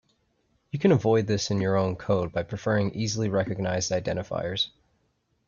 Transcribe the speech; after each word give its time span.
You 0.71 0.79
can 0.79 0.91
avoid 0.91 1.27
this 1.27 1.51
in 1.51 1.61
your 1.61 1.75
own 1.77 1.95
code 1.95 2.31
by 2.31 2.41
preferring 2.41 2.89
easily 2.95 3.29
recognized 3.29 3.91
identifiers. 3.91 4.69